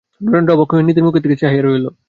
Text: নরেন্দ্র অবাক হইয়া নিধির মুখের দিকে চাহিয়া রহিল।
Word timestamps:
নরেন্দ্র 0.21 0.55
অবাক 0.55 0.69
হইয়া 0.71 0.85
নিধির 0.87 1.05
মুখের 1.05 1.21
দিকে 1.23 1.37
চাহিয়া 1.41 1.63
রহিল। 1.63 1.85